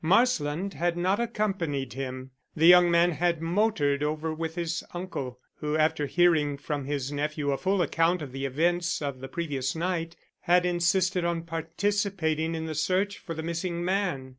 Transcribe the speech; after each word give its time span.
Marsland 0.03 0.73
had 0.73 0.97
not 0.97 1.19
accompanied 1.19 1.93
him. 1.93 2.31
The 2.55 2.65
young 2.65 2.89
man 2.89 3.11
had 3.11 3.39
motored 3.39 4.01
over 4.01 4.33
with 4.33 4.55
his 4.55 4.83
uncle, 4.95 5.39
who, 5.57 5.77
after 5.77 6.07
hearing 6.07 6.57
from 6.57 6.85
his 6.85 7.11
nephew 7.11 7.51
a 7.51 7.57
full 7.59 7.83
account 7.83 8.23
of 8.23 8.31
the 8.31 8.47
events 8.47 8.99
of 9.03 9.19
the 9.19 9.27
previous 9.27 9.75
night, 9.75 10.15
had 10.39 10.65
insisted 10.65 11.23
on 11.23 11.43
participating 11.43 12.55
in 12.55 12.65
the 12.65 12.73
search 12.73 13.19
for 13.19 13.35
the 13.35 13.43
missing 13.43 13.85
man. 13.85 14.29